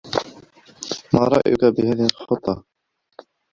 [1.13, 2.63] مارأيك بهذه الخطة؟